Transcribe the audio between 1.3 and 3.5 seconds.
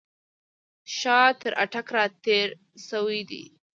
تر اټک را تېر شوی دی.